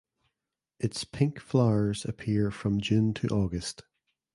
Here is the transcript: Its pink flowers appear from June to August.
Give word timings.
Its 0.79 1.03
pink 1.03 1.39
flowers 1.39 2.05
appear 2.05 2.49
from 2.49 2.81
June 2.81 3.13
to 3.13 3.27
August. 3.27 3.83